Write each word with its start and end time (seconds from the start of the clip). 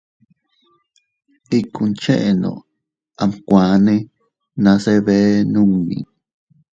Ikkun 1.57 1.89
cheʼeno 2.01 2.51
amkuane 3.21 3.95
nase 4.63 4.93
bee 5.05 5.29
nunni. 5.51 5.97